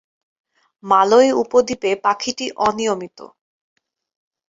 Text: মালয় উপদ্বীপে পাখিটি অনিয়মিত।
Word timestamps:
মালয় 0.83 1.29
উপদ্বীপে 1.41 1.91
পাখিটি 2.03 2.45
অনিয়মিত। 2.59 3.19